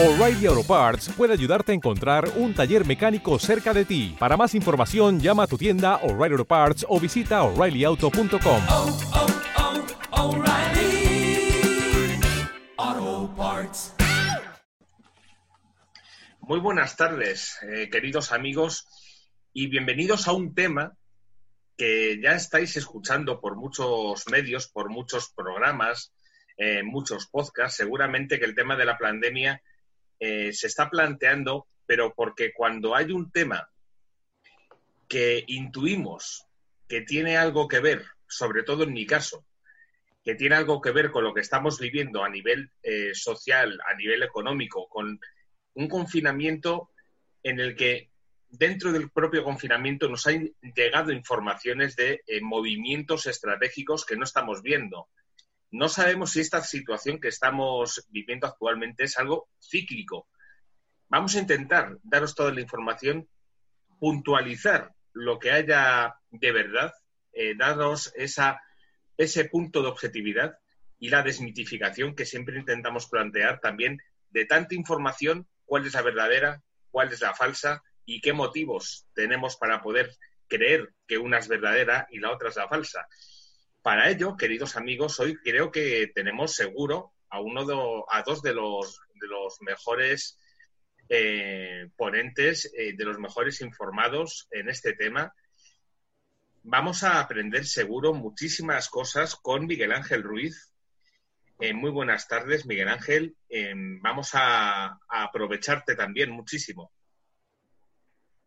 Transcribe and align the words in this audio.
O'Reilly 0.00 0.46
Auto 0.46 0.62
Parts 0.62 1.08
puede 1.08 1.32
ayudarte 1.32 1.72
a 1.72 1.74
encontrar 1.74 2.30
un 2.36 2.54
taller 2.54 2.86
mecánico 2.86 3.36
cerca 3.40 3.74
de 3.74 3.84
ti. 3.84 4.14
Para 4.16 4.36
más 4.36 4.54
información, 4.54 5.18
llama 5.18 5.42
a 5.42 5.46
tu 5.48 5.58
tienda 5.58 5.96
O'Reilly 5.96 6.34
Auto 6.34 6.44
Parts 6.44 6.86
o 6.88 7.00
visita 7.00 7.42
oreillyauto.com. 7.42 8.62
oh, 8.68 9.00
oh, 10.12 10.36
O'Reilly 10.36 11.50
Auto 12.76 13.34
Parts. 13.34 13.94
Muy 16.42 16.60
buenas 16.60 16.96
tardes, 16.96 17.58
eh, 17.62 17.90
queridos 17.90 18.30
amigos, 18.30 18.86
y 19.52 19.66
bienvenidos 19.66 20.28
a 20.28 20.32
un 20.32 20.54
tema 20.54 20.96
que 21.76 22.20
ya 22.22 22.36
estáis 22.36 22.76
escuchando 22.76 23.40
por 23.40 23.56
muchos 23.56 24.28
medios, 24.30 24.68
por 24.68 24.90
muchos 24.90 25.32
programas, 25.34 26.12
eh, 26.56 26.84
muchos 26.84 27.26
podcasts. 27.26 27.78
Seguramente 27.78 28.38
que 28.38 28.44
el 28.44 28.54
tema 28.54 28.76
de 28.76 28.84
la 28.84 28.96
pandemia 28.96 29.60
eh, 30.20 30.52
se 30.52 30.66
está 30.66 30.90
planteando, 30.90 31.66
pero 31.86 32.14
porque 32.14 32.52
cuando 32.52 32.94
hay 32.94 33.12
un 33.12 33.30
tema 33.30 33.70
que 35.08 35.44
intuimos 35.46 36.46
que 36.86 37.02
tiene 37.02 37.36
algo 37.36 37.68
que 37.68 37.80
ver, 37.80 38.04
sobre 38.26 38.62
todo 38.62 38.84
en 38.84 38.92
mi 38.92 39.06
caso, 39.06 39.44
que 40.24 40.34
tiene 40.34 40.56
algo 40.56 40.80
que 40.80 40.90
ver 40.90 41.10
con 41.10 41.24
lo 41.24 41.32
que 41.32 41.40
estamos 41.40 41.78
viviendo 41.78 42.22
a 42.22 42.28
nivel 42.28 42.70
eh, 42.82 43.14
social, 43.14 43.80
a 43.86 43.94
nivel 43.94 44.22
económico, 44.22 44.88
con 44.88 45.18
un 45.74 45.88
confinamiento 45.88 46.90
en 47.42 47.60
el 47.60 47.76
que 47.76 48.10
dentro 48.50 48.92
del 48.92 49.10
propio 49.10 49.44
confinamiento 49.44 50.08
nos 50.08 50.26
han 50.26 50.50
llegado 50.74 51.12
informaciones 51.12 51.96
de 51.96 52.22
eh, 52.26 52.40
movimientos 52.40 53.26
estratégicos 53.26 54.04
que 54.04 54.16
no 54.16 54.24
estamos 54.24 54.62
viendo. 54.62 55.08
No 55.70 55.88
sabemos 55.88 56.32
si 56.32 56.40
esta 56.40 56.62
situación 56.62 57.20
que 57.20 57.28
estamos 57.28 58.06
viviendo 58.08 58.46
actualmente 58.46 59.04
es 59.04 59.18
algo 59.18 59.50
cíclico. 59.60 60.28
Vamos 61.08 61.34
a 61.34 61.40
intentar 61.40 61.98
daros 62.02 62.34
toda 62.34 62.52
la 62.52 62.60
información, 62.60 63.28
puntualizar 63.98 64.92
lo 65.12 65.38
que 65.38 65.50
haya 65.50 66.14
de 66.30 66.52
verdad, 66.52 66.94
eh, 67.32 67.54
daros 67.56 68.12
ese 68.16 69.44
punto 69.46 69.82
de 69.82 69.88
objetividad 69.88 70.58
y 70.98 71.10
la 71.10 71.22
desmitificación 71.22 72.14
que 72.14 72.26
siempre 72.26 72.58
intentamos 72.58 73.08
plantear 73.08 73.60
también 73.60 73.98
de 74.30 74.44
tanta 74.44 74.74
información, 74.74 75.48
cuál 75.64 75.86
es 75.86 75.94
la 75.94 76.02
verdadera, 76.02 76.62
cuál 76.90 77.12
es 77.12 77.20
la 77.20 77.34
falsa 77.34 77.82
y 78.04 78.20
qué 78.20 78.32
motivos 78.32 79.06
tenemos 79.14 79.56
para 79.56 79.82
poder 79.82 80.16
creer 80.46 80.94
que 81.06 81.18
una 81.18 81.38
es 81.38 81.48
verdadera 81.48 82.06
y 82.10 82.18
la 82.20 82.32
otra 82.32 82.48
es 82.48 82.56
la 82.56 82.68
falsa. 82.68 83.06
Para 83.88 84.10
ello, 84.10 84.36
queridos 84.36 84.76
amigos, 84.76 85.18
hoy 85.18 85.36
creo 85.36 85.72
que 85.72 86.12
tenemos 86.14 86.54
seguro 86.54 87.14
a 87.30 87.40
uno 87.40 87.64
de, 87.64 87.74
a 88.10 88.22
dos 88.22 88.42
de 88.42 88.52
los, 88.52 89.00
mejores 89.62 90.38
eh, 91.08 91.88
ponentes, 91.96 92.70
eh, 92.76 92.92
de 92.94 93.04
los 93.06 93.18
mejores 93.18 93.62
informados 93.62 94.46
en 94.50 94.68
este 94.68 94.92
tema. 94.92 95.32
Vamos 96.64 97.02
a 97.02 97.18
aprender 97.18 97.64
seguro 97.64 98.12
muchísimas 98.12 98.90
cosas 98.90 99.34
con 99.36 99.64
Miguel 99.64 99.92
Ángel 99.92 100.22
Ruiz. 100.22 100.70
Eh, 101.58 101.72
muy 101.72 101.90
buenas 101.90 102.28
tardes, 102.28 102.66
Miguel 102.66 102.88
Ángel. 102.88 103.38
Vamos 104.02 104.34
a, 104.34 104.84
a 104.84 105.22
aprovecharte 105.22 105.96
también 105.96 106.30
muchísimo. 106.30 106.92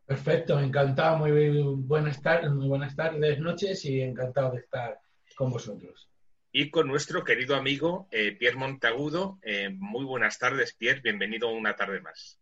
Perfecto, 0.06 0.60
encantado, 0.60 1.18
muy 1.18 1.64
buenas 1.78 2.22
tardes, 2.22 2.52
muy 2.52 2.68
buenas 2.68 2.96
tardes, 2.96 3.40
noches 3.40 3.84
y 3.86 4.02
encantado 4.02 4.52
de 4.52 4.60
estar 4.60 5.02
con 5.42 5.50
vosotros. 5.50 6.08
Y 6.52 6.70
con 6.70 6.88
nuestro 6.88 7.24
querido 7.24 7.56
amigo 7.56 8.08
eh, 8.12 8.32
Pierre 8.34 8.58
Montagudo. 8.58 9.40
Eh, 9.42 9.72
muy 9.76 10.06
buenas 10.06 10.38
tardes, 10.38 10.76
Pierre, 10.76 11.02
bienvenido 11.02 11.50
una 11.50 11.76
tarde 11.76 12.00
más. 12.00 12.40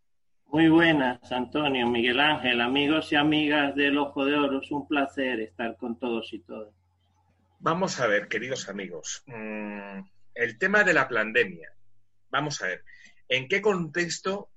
Muy 0.47 0.67
buenas, 0.67 1.31
Antonio, 1.31 1.87
Miguel 1.87 2.19
Ángel, 2.19 2.59
amigos 2.59 3.09
y 3.13 3.15
amigas 3.15 3.73
del 3.73 3.97
Ojo 3.97 4.25
de 4.25 4.35
Oro. 4.35 4.59
Es 4.61 4.69
un 4.71 4.85
placer 4.85 5.39
estar 5.39 5.77
con 5.77 5.97
todos 5.97 6.33
y 6.33 6.39
todas. 6.39 6.73
Vamos 7.59 8.01
a 8.01 8.07
ver, 8.07 8.27
queridos 8.27 8.67
amigos, 8.67 9.23
mmm, 9.27 10.01
el 10.35 10.57
tema 10.57 10.83
de 10.83 10.93
la 10.93 11.07
pandemia. 11.07 11.71
Vamos 12.29 12.61
a 12.61 12.67
ver, 12.67 12.83
¿en 13.29 13.47
qué 13.47 13.61
contexto 13.61 14.49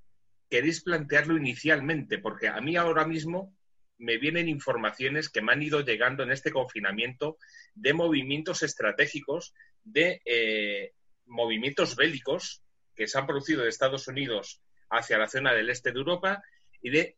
queréis 0.51 0.83
plantearlo 0.83 1.37
inicialmente? 1.37 2.19
Porque 2.19 2.49
a 2.49 2.61
mí 2.61 2.75
ahora 2.75 3.07
mismo 3.07 3.55
me 4.03 4.19
vienen 4.19 4.49
informaciones 4.49 5.29
que 5.29 5.43
me 5.43 5.53
han 5.53 5.63
ido 5.63 5.81
llegando 5.81 6.25
en 6.25 6.33
este 6.33 6.51
confinamiento 6.51 7.39
de 7.75 7.93
movimientos 7.93 8.65
estratégicos, 8.65 9.55
de 9.85 10.21
eh, 10.25 10.93
movimientos 11.27 11.95
bélicos 11.95 12.63
que 12.97 13.07
se 13.07 13.17
han 13.17 13.29
producido 13.29 13.63
de 13.63 13.69
Estados 13.69 14.09
Unidos 14.09 14.61
hacia 14.91 15.19
la 15.19 15.29
zona 15.29 15.55
del 15.55 15.71
este 15.71 15.93
de 15.93 15.99
Europa 15.99 16.43
y 16.83 16.91
de 16.91 17.17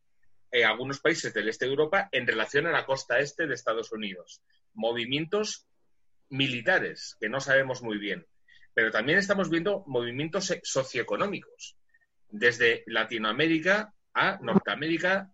eh, 0.53 0.65
algunos 0.65 1.01
países 1.01 1.33
del 1.33 1.49
este 1.49 1.65
de 1.65 1.71
Europa 1.71 2.11
en 2.13 2.27
relación 2.27 2.67
a 2.67 2.73
la 2.73 2.85
costa 2.85 3.19
este 3.19 3.47
de 3.47 3.55
Estados 3.55 3.91
Unidos. 3.91 4.43
Movimientos 4.75 5.67
militares 6.29 7.17
que 7.19 7.31
no 7.31 7.41
sabemos 7.41 7.83
muy 7.83 7.97
bien. 7.97 8.27
Pero 8.75 8.91
también 8.91 9.19
estamos 9.19 9.49
viendo 9.49 9.85
movimientos 9.87 10.53
socioeconómicos, 10.63 11.79
desde 12.29 12.83
Latinoamérica 12.87 13.95
a 14.13 14.39
Norteamérica, 14.43 15.31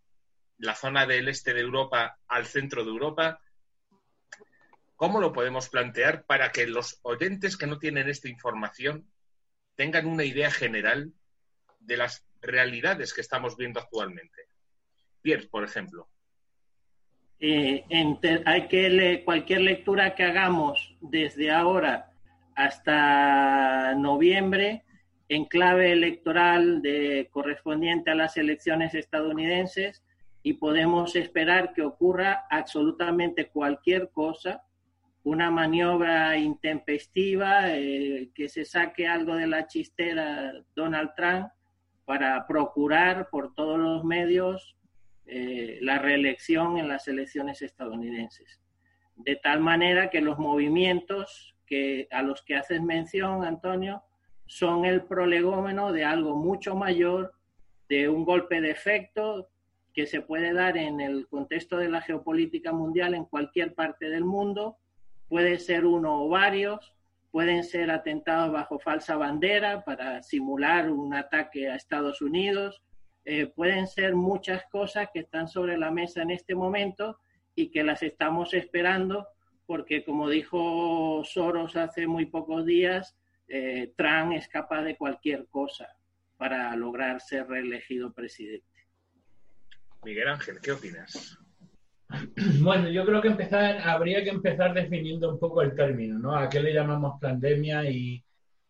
la 0.60 0.74
zona 0.74 1.06
del 1.06 1.28
este 1.28 1.54
de 1.54 1.60
Europa 1.60 2.18
al 2.28 2.46
centro 2.46 2.84
de 2.84 2.90
Europa. 2.90 3.40
¿Cómo 4.94 5.20
lo 5.20 5.32
podemos 5.32 5.68
plantear 5.68 6.24
para 6.24 6.52
que 6.52 6.66
los 6.66 7.00
oyentes 7.02 7.56
que 7.56 7.66
no 7.66 7.78
tienen 7.78 8.08
esta 8.08 8.28
información 8.28 9.10
tengan 9.74 10.06
una 10.06 10.24
idea 10.24 10.50
general 10.50 11.12
de 11.80 11.96
las 11.96 12.26
realidades 12.42 13.14
que 13.14 13.22
estamos 13.22 13.56
viendo 13.56 13.80
actualmente? 13.80 14.48
Pierre, 15.22 15.48
por 15.48 15.64
ejemplo. 15.64 16.08
Eh, 17.38 17.84
hay 18.44 18.68
que 18.68 19.22
cualquier 19.24 19.62
lectura 19.62 20.14
que 20.14 20.24
hagamos 20.24 20.94
desde 21.00 21.50
ahora 21.50 22.12
hasta 22.54 23.94
noviembre 23.94 24.84
en 25.30 25.46
clave 25.46 25.92
electoral 25.92 26.82
correspondiente 27.30 28.10
a 28.10 28.14
las 28.14 28.36
elecciones 28.36 28.94
estadounidenses 28.94 30.04
y 30.42 30.54
podemos 30.54 31.16
esperar 31.16 31.72
que 31.74 31.82
ocurra 31.82 32.46
absolutamente 32.50 33.48
cualquier 33.48 34.10
cosa, 34.10 34.62
una 35.22 35.50
maniobra 35.50 36.36
intempestiva, 36.38 37.76
eh, 37.76 38.30
que 38.34 38.48
se 38.48 38.64
saque 38.64 39.06
algo 39.06 39.34
de 39.34 39.46
la 39.46 39.66
chistera 39.66 40.52
Donald 40.74 41.10
Trump 41.14 41.48
para 42.06 42.46
procurar 42.46 43.28
por 43.30 43.54
todos 43.54 43.78
los 43.78 44.02
medios 44.02 44.76
eh, 45.26 45.78
la 45.82 45.98
reelección 45.98 46.78
en 46.78 46.88
las 46.88 47.06
elecciones 47.06 47.60
estadounidenses. 47.60 48.60
De 49.16 49.36
tal 49.36 49.60
manera 49.60 50.08
que 50.08 50.22
los 50.22 50.38
movimientos 50.38 51.54
que, 51.66 52.08
a 52.10 52.22
los 52.22 52.42
que 52.42 52.56
haces 52.56 52.80
mención, 52.80 53.44
Antonio, 53.44 54.02
son 54.46 54.86
el 54.86 55.02
prolegómeno 55.04 55.92
de 55.92 56.04
algo 56.04 56.34
mucho 56.34 56.74
mayor, 56.74 57.34
de 57.88 58.08
un 58.08 58.24
golpe 58.24 58.60
de 58.60 58.70
efecto 58.70 59.50
que 59.92 60.06
se 60.06 60.20
puede 60.20 60.52
dar 60.52 60.76
en 60.76 61.00
el 61.00 61.26
contexto 61.28 61.76
de 61.76 61.88
la 61.88 62.00
geopolítica 62.00 62.72
mundial 62.72 63.14
en 63.14 63.24
cualquier 63.24 63.74
parte 63.74 64.08
del 64.08 64.24
mundo. 64.24 64.78
Puede 65.28 65.58
ser 65.58 65.84
uno 65.84 66.24
o 66.24 66.28
varios, 66.28 66.94
pueden 67.30 67.64
ser 67.64 67.90
atentados 67.90 68.52
bajo 68.52 68.78
falsa 68.78 69.16
bandera 69.16 69.84
para 69.84 70.22
simular 70.22 70.90
un 70.90 71.14
ataque 71.14 71.68
a 71.68 71.76
Estados 71.76 72.20
Unidos, 72.22 72.82
eh, 73.24 73.46
pueden 73.46 73.86
ser 73.86 74.14
muchas 74.14 74.64
cosas 74.70 75.08
que 75.12 75.20
están 75.20 75.46
sobre 75.46 75.76
la 75.76 75.90
mesa 75.90 76.22
en 76.22 76.30
este 76.30 76.54
momento 76.54 77.18
y 77.54 77.70
que 77.70 77.84
las 77.84 78.02
estamos 78.02 78.54
esperando 78.54 79.26
porque, 79.70 80.02
como 80.04 80.28
dijo 80.28 81.22
Soros 81.22 81.76
hace 81.76 82.08
muy 82.08 82.26
pocos 82.26 82.66
días, 82.66 83.16
eh, 83.46 83.92
Trump 83.96 84.32
es 84.32 84.48
capaz 84.48 84.82
de 84.82 84.96
cualquier 84.96 85.46
cosa 85.46 85.96
para 86.36 86.74
lograr 86.74 87.20
ser 87.20 87.46
reelegido 87.46 88.12
presidente. 88.12 88.66
Miguel 90.02 90.28
Ángel, 90.28 90.60
¿qué 90.60 90.72
opinas? 90.72 91.38
Bueno, 92.60 92.88
yo 92.88 93.04
creo 93.04 93.22
que 93.22 93.28
empezar, 93.28 93.78
habría 93.88 94.24
que 94.24 94.30
empezar 94.30 94.74
definiendo 94.74 95.30
un 95.30 95.38
poco 95.38 95.62
el 95.62 95.76
término, 95.76 96.18
¿no? 96.18 96.34
¿A 96.34 96.48
qué 96.48 96.58
le 96.58 96.74
llamamos 96.74 97.20
pandemia 97.20 97.88
y, 97.88 98.20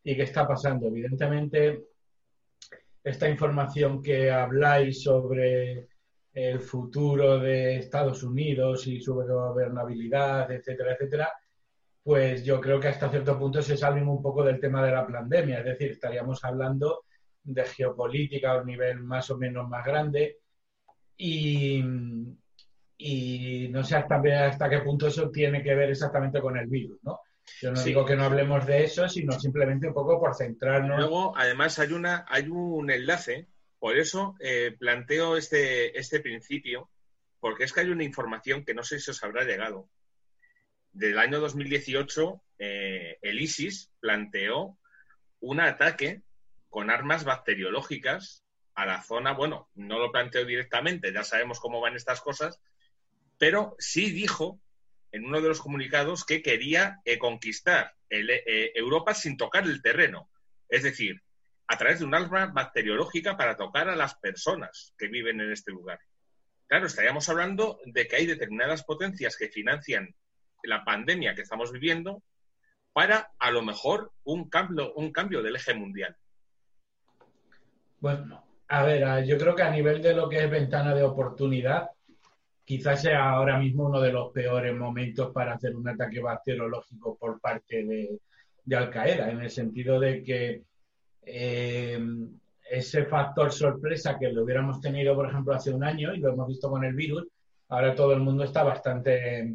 y 0.05 0.15
qué 0.15 0.23
está 0.25 0.47
pasando? 0.47 0.89
Evidentemente, 0.89 1.85
esta 3.03 3.31
información 3.31 4.03
que 4.03 4.31
habláis 4.31 5.03
sobre 5.03 5.89
el 6.35 6.61
futuro 6.61 7.39
de 7.39 7.77
Estados 7.77 8.23
Unidos 8.23 8.87
y 8.87 9.01
su 9.01 9.15
gobernabilidad, 9.15 10.53
etcétera, 10.53 10.93
etcétera, 10.93 11.33
pues 12.03 12.45
yo 12.45 12.61
creo 12.61 12.79
que 12.79 12.89
hasta 12.89 13.09
cierto 13.09 13.39
punto 13.39 13.63
se 13.63 13.79
salen 13.79 14.07
un 14.07 14.21
poco 14.21 14.45
del 14.45 14.61
tema 14.61 14.85
de 14.85 14.93
la 14.93 15.07
pandemia, 15.07 15.61
es 15.61 15.65
decir, 15.65 15.93
estaríamos 15.93 16.45
hablando 16.45 17.05
de 17.43 17.65
geopolítica 17.65 18.53
a 18.53 18.61
un 18.61 18.67
nivel 18.67 19.01
más 19.01 19.31
o 19.31 19.39
menos 19.39 19.67
más 19.67 19.83
grande 19.83 20.40
y, 21.17 21.83
y 22.99 23.69
no 23.71 23.83
sé 23.85 23.97
hasta, 23.97 24.21
hasta 24.47 24.69
qué 24.69 24.81
punto 24.81 25.07
eso 25.07 25.31
tiene 25.31 25.63
que 25.63 25.75
ver 25.75 25.91
exactamente 25.91 26.41
con 26.41 26.57
el 26.57 26.67
virus, 26.67 26.99
¿no? 27.03 27.21
Yo 27.61 27.71
no 27.71 27.77
Sí. 27.77 27.89
digo 27.89 28.05
que 28.05 28.17
no 28.17 28.25
hablemos 28.25 28.67
de 28.67 28.85
eso, 28.85 29.09
sino 29.09 29.39
simplemente 29.39 29.89
un 29.89 29.95
poco 29.95 30.21
por 30.21 30.35
centrarnos. 30.37 30.99
Luego, 30.99 31.37
además, 31.37 31.79
hay, 31.79 31.93
una, 31.93 32.25
hay 32.29 32.49
un 32.49 32.91
enlace, 32.91 33.49
por 33.79 33.97
eso 33.97 34.35
eh, 34.41 34.77
planteo 34.79 35.37
este, 35.37 35.99
este 35.99 36.21
principio, 36.21 36.91
porque 37.41 37.65
es 37.65 37.73
que 37.73 37.81
hay 37.81 37.89
una 37.89 38.05
información 38.05 38.65
que 38.65 38.75
no 38.75 38.83
sé 38.83 38.99
si 39.01 39.11
os 39.11 39.23
habrá 39.25 39.45
llegado. 39.45 39.89
Del 40.93 41.19
año 41.19 41.41
2018, 41.41 42.43
eh, 42.59 43.19
el 43.23 43.41
ISIS 43.41 43.91
planteó 44.01 44.77
un 45.41 45.61
ataque 45.61 46.23
con 46.69 46.91
armas 46.91 47.25
bacteriológicas 47.25 48.45
a 48.81 48.87
la 48.87 49.03
zona, 49.03 49.33
bueno, 49.33 49.69
no 49.75 49.99
lo 49.99 50.11
planteó 50.11 50.45
directamente, 50.45 51.13
ya 51.13 51.23
sabemos 51.23 51.61
cómo 51.61 51.81
van 51.81 51.97
estas 51.97 52.21
cosas, 52.23 52.61
pero 53.39 53.77
sí 53.79 54.11
dijo 54.11 54.59
en 55.13 55.27
uno 55.27 55.41
de 55.43 55.49
los 55.49 55.61
comunicados 55.61 56.25
que 56.25 56.43
quería 56.43 57.01
eh, 57.05 57.19
conquistar 57.19 57.95
eh, 58.09 58.73
Europa 58.75 59.13
sin 59.13 59.37
tocar 59.37 59.65
el 59.65 59.83
terreno. 59.83 60.31
Es 60.69 60.83
decir, 60.83 61.23
a 61.67 61.77
través 61.77 61.99
de 61.99 62.07
un 62.07 62.15
arma 62.15 62.47
bacteriológica 62.47 63.37
para 63.37 63.57
tocar 63.57 63.89
a 63.91 63.97
las 63.97 64.15
personas 64.15 64.95
que 64.97 65.09
viven 65.09 65.41
en 65.41 65.53
este 65.53 65.73
lugar. 65.73 66.01
Claro, 66.67 66.87
estaríamos 66.87 67.29
hablando 67.29 67.81
de 67.85 68.09
que 68.09 68.17
hay 68.17 68.27
determinadas 68.27 68.85
potencias 68.85 69.37
que 69.37 69.49
financian 69.49 70.15
la 70.63 70.85
pandemia 70.85 71.35
que 71.35 71.43
estamos 71.43 71.71
viviendo 71.71 72.23
para, 72.93 73.33
a 73.39 73.51
lo 73.51 73.63
mejor, 73.63 74.13
un 74.25 74.49
cambio, 74.49 74.95
un 74.95 75.13
cambio 75.13 75.43
del 75.43 75.57
eje 75.57 75.75
mundial. 75.75 76.17
Bueno, 78.01 78.50
a 78.71 78.85
ver, 78.85 79.25
yo 79.25 79.37
creo 79.37 79.57
que 79.57 79.63
a 79.63 79.71
nivel 79.71 80.01
de 80.01 80.15
lo 80.15 80.29
que 80.29 80.45
es 80.45 80.49
ventana 80.49 80.95
de 80.95 81.03
oportunidad, 81.03 81.91
quizás 82.65 83.03
sea 83.03 83.31
ahora 83.31 83.59
mismo 83.59 83.87
uno 83.87 84.01
de 84.01 84.13
los 84.13 84.33
peores 84.33 84.73
momentos 84.77 85.33
para 85.33 85.55
hacer 85.55 85.75
un 85.75 85.89
ataque 85.89 86.21
bacteriológico 86.21 87.17
por 87.17 87.41
parte 87.41 87.85
de, 87.85 88.21
de 88.65 88.77
Al 88.77 88.89
Qaeda, 88.89 89.29
en 89.29 89.41
el 89.41 89.51
sentido 89.51 89.99
de 89.99 90.23
que 90.23 90.63
eh, 91.23 91.99
ese 92.71 93.07
factor 93.07 93.51
sorpresa 93.51 94.17
que 94.17 94.31
lo 94.31 94.45
hubiéramos 94.45 94.81
tenido, 94.81 95.17
por 95.17 95.29
ejemplo, 95.29 95.53
hace 95.53 95.73
un 95.73 95.83
año, 95.83 96.15
y 96.15 96.21
lo 96.21 96.33
hemos 96.33 96.47
visto 96.47 96.71
con 96.71 96.85
el 96.85 96.95
virus, 96.95 97.27
ahora 97.71 97.93
todo 97.93 98.13
el 98.13 98.21
mundo 98.21 98.45
está 98.45 98.63
bastante, 98.63 99.53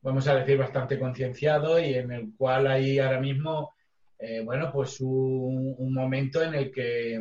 vamos 0.00 0.28
a 0.28 0.36
decir, 0.36 0.56
bastante 0.56 0.96
concienciado 0.96 1.80
y 1.80 1.94
en 1.94 2.12
el 2.12 2.32
cual 2.38 2.68
hay 2.68 3.00
ahora 3.00 3.18
mismo, 3.18 3.74
eh, 4.16 4.42
bueno, 4.44 4.70
pues 4.72 5.00
un 5.00 5.92
momento 5.92 6.40
en 6.40 6.54
el 6.54 6.70
que 6.70 7.20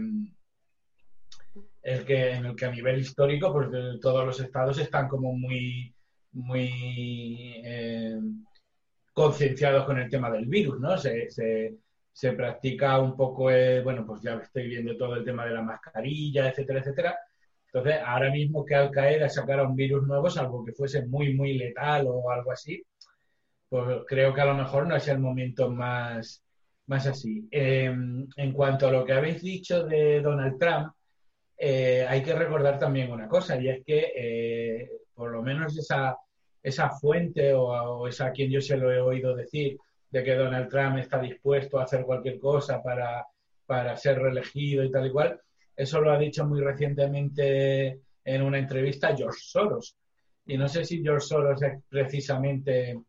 el 1.83 2.05
que, 2.05 2.31
en 2.31 2.45
el 2.45 2.55
que 2.55 2.65
a 2.65 2.71
nivel 2.71 2.99
histórico, 2.99 3.51
pues 3.51 3.69
todos 4.01 4.25
los 4.25 4.39
estados 4.39 4.79
están 4.79 5.07
como 5.07 5.33
muy, 5.33 5.93
muy 6.31 7.61
eh, 7.65 8.19
concienciados 9.13 9.85
con 9.85 9.99
el 9.99 10.09
tema 10.09 10.31
del 10.31 10.45
virus, 10.45 10.79
¿no? 10.79 10.97
Se, 10.97 11.29
se, 11.29 11.75
se 12.11 12.31
practica 12.33 12.99
un 12.99 13.15
poco, 13.17 13.51
eh, 13.51 13.81
bueno, 13.83 14.05
pues 14.05 14.21
ya 14.21 14.35
estoy 14.35 14.67
viendo 14.67 14.95
todo 14.97 15.15
el 15.15 15.25
tema 15.25 15.45
de 15.45 15.53
la 15.53 15.61
mascarilla, 15.61 16.49
etcétera, 16.49 16.79
etcétera. 16.79 17.19
Entonces, 17.67 18.01
ahora 18.05 18.31
mismo 18.31 18.65
que 18.65 18.75
Al 18.75 18.91
Qaeda 18.91 19.29
sacara 19.29 19.67
un 19.67 19.75
virus 19.75 20.07
nuevo, 20.07 20.29
salvo 20.29 20.63
que 20.63 20.73
fuese 20.73 21.05
muy, 21.05 21.33
muy 21.33 21.53
letal 21.57 22.05
o 22.07 22.31
algo 22.31 22.51
así, 22.51 22.83
pues 23.67 24.03
creo 24.07 24.33
que 24.33 24.41
a 24.41 24.45
lo 24.45 24.53
mejor 24.53 24.87
no 24.87 24.95
es 24.95 25.07
el 25.07 25.19
momento 25.19 25.69
más, 25.71 26.43
más 26.85 27.07
así. 27.07 27.47
Eh, 27.51 27.85
en 28.37 28.51
cuanto 28.53 28.87
a 28.87 28.91
lo 28.91 29.03
que 29.03 29.13
habéis 29.13 29.41
dicho 29.41 29.83
de 29.83 30.21
Donald 30.21 30.59
Trump, 30.59 30.93
eh, 31.57 32.05
hay 32.07 32.21
que 32.23 32.33
recordar 32.33 32.79
también 32.79 33.11
una 33.11 33.27
cosa, 33.27 33.59
y 33.59 33.69
es 33.69 33.83
que 33.85 34.11
eh, 34.15 34.89
por 35.13 35.31
lo 35.31 35.41
menos 35.41 35.77
esa, 35.77 36.17
esa 36.61 36.89
fuente 36.89 37.53
o, 37.53 38.07
esa 38.07 38.27
a 38.27 38.31
quien 38.31 38.51
yo 38.51 38.61
se 38.61 38.77
lo 38.77 38.91
he 38.91 38.99
oído 38.99 39.35
decir 39.35 39.77
de 40.09 40.23
que 40.23 40.35
Donald 40.35 40.69
Trump 40.69 40.97
está 40.97 41.19
dispuesto 41.19 41.79
a 41.79 41.83
hacer 41.83 42.03
cualquier 42.03 42.39
cosa 42.39 42.81
para, 42.81 43.25
para 43.65 43.95
ser 43.97 44.19
reelegido 44.19 44.83
y 44.83 44.91
tal 44.91 45.07
y 45.07 45.11
cual, 45.11 45.39
eso 45.75 46.01
lo 46.01 46.11
ha 46.11 46.17
dicho 46.17 46.45
muy 46.45 46.61
recientemente 46.61 47.99
en 48.23 48.41
una 48.41 48.59
entrevista 48.59 49.15
George 49.15 49.39
Soros. 49.41 49.95
Y 50.45 50.57
no 50.57 50.67
sé 50.67 50.85
si 50.85 51.01
George 51.01 51.25
Soros 51.25 51.61
es 51.61 51.81
precisamente 51.89 52.99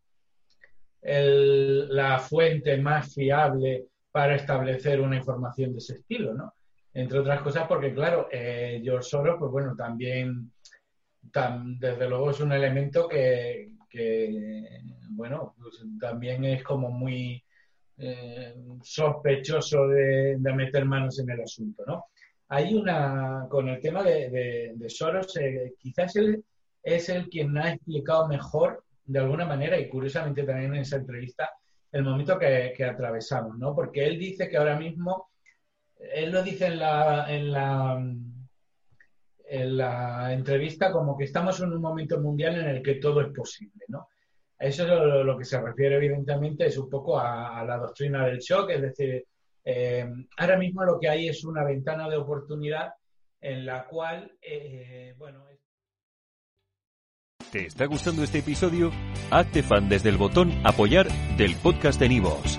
la 1.02 2.18
fuente 2.18 2.78
más 2.78 3.12
fiable 3.12 3.86
para 4.10 4.36
establecer 4.36 5.00
una 5.00 5.16
información 5.16 5.72
de 5.72 5.78
ese 5.78 5.94
estilo, 5.94 6.32
¿no? 6.32 6.54
Entre 6.94 7.18
otras 7.18 7.42
cosas 7.42 7.66
porque, 7.68 7.92
claro, 7.92 8.28
eh, 8.30 8.80
George 8.82 9.08
Soros, 9.08 9.36
pues 9.38 9.50
bueno, 9.50 9.74
también, 9.76 10.52
tam- 11.32 11.78
desde 11.78 12.08
luego 12.08 12.30
es 12.30 12.40
un 12.40 12.52
elemento 12.52 13.08
que, 13.08 13.72
que, 13.90 14.80
bueno, 15.10 15.54
pues 15.60 15.82
también 16.00 16.44
es 16.44 16.62
como 16.62 16.90
muy 16.90 17.42
eh, 17.98 18.54
sospechoso 18.82 19.88
de, 19.88 20.36
de 20.38 20.52
meter 20.52 20.84
manos 20.84 21.18
en 21.18 21.30
el 21.30 21.40
asunto, 21.42 21.84
¿no? 21.86 22.04
Hay 22.48 22.74
una, 22.74 23.46
con 23.48 23.68
el 23.68 23.80
tema 23.80 24.02
de, 24.02 24.30
de- 24.30 24.72
de 24.76 24.88
Soros, 24.90 25.36
eh, 25.36 25.74
quizás 25.78 26.14
él 26.16 26.44
es 26.82 27.08
el 27.08 27.28
quien 27.28 27.56
ha 27.58 27.72
explicado 27.72 28.28
mejor, 28.28 28.84
de 29.06 29.18
alguna 29.18 29.44
manera, 29.46 29.78
y 29.78 29.88
curiosamente 29.88 30.44
también 30.44 30.74
en 30.74 30.80
esa 30.82 30.96
entrevista, 30.96 31.50
el 31.92 32.04
momento 32.04 32.38
que, 32.38 32.72
que 32.76 32.84
atravesamos, 32.84 33.58
¿no? 33.58 33.74
Porque 33.74 34.06
él 34.06 34.18
dice 34.18 34.48
que 34.48 34.56
ahora 34.56 34.78
mismo, 34.78 35.28
él 35.98 36.30
lo 36.30 36.42
dice 36.42 36.66
en 36.66 36.78
la, 36.78 37.26
en 37.32 37.52
la, 37.52 38.14
en 39.46 39.76
la 39.76 40.32
entrevista 40.32 40.90
como 40.92 41.16
que 41.16 41.24
estamos 41.24 41.60
en 41.60 41.72
un 41.72 41.80
momento 41.80 42.20
mundial 42.20 42.56
en 42.56 42.68
el 42.68 42.82
que 42.82 42.96
todo 42.96 43.20
es 43.20 43.32
posible, 43.32 43.84
¿no? 43.88 44.08
Eso 44.58 44.84
es 44.84 45.24
lo, 45.24 45.36
que 45.36 45.44
se 45.44 45.60
refiere, 45.60 45.96
evidentemente, 45.96 46.66
es 46.66 46.78
un 46.78 46.88
poco 46.88 47.18
a, 47.18 47.64
la 47.64 47.76
doctrina 47.76 48.24
del 48.24 48.38
shock, 48.38 48.70
es 48.70 48.80
decir, 48.80 49.26
eh, 49.64 50.06
ahora 50.38 50.56
mismo 50.56 50.84
lo 50.84 50.98
que 50.98 51.08
hay 51.08 51.28
es 51.28 51.44
una 51.44 51.64
ventana 51.64 52.08
de 52.08 52.16
oportunidad 52.16 52.92
en 53.40 53.66
la 53.66 53.84
cual, 53.86 54.32
eh, 54.40 55.14
bueno, 55.18 55.44
¿Te 57.54 57.66
está 57.66 57.86
gustando 57.86 58.24
este 58.24 58.38
episodio? 58.38 58.90
Hazte 59.30 59.62
fan 59.62 59.88
desde 59.88 60.08
el 60.08 60.16
botón 60.16 60.50
Apoyar 60.64 61.06
del 61.36 61.54
podcast 61.54 62.00
de 62.00 62.08
Nivos. 62.08 62.58